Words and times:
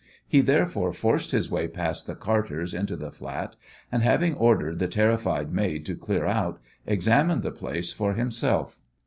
He 0.27 0.41
therefore 0.41 0.93
forced 0.93 1.29
his 1.29 1.51
way 1.51 1.67
past 1.67 2.07
the 2.07 2.15
carters 2.15 2.73
into 2.73 2.95
the 2.95 3.11
flat, 3.11 3.55
and, 3.91 4.01
having 4.01 4.33
ordered 4.33 4.79
the 4.79 4.87
terrified 4.87 5.53
maid 5.53 5.85
to 5.85 5.95
clear 5.95 6.25
out, 6.25 6.59
examined 6.87 7.43
the 7.43 7.51
place 7.51 7.93
for 7.93 8.15
himself. 8.15 8.79